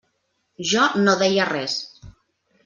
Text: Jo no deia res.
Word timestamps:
Jo 0.69 0.87
no 1.01 1.15
deia 1.19 1.47
res. 1.51 1.77